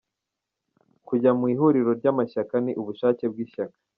Kujya 1.07 1.31
mu 1.39 1.45
ihuriro 1.53 1.91
ry’amashyaka 1.99 2.55
ni 2.65 2.71
ubushake 2.81 3.25
bw’ishyaka 3.31 3.77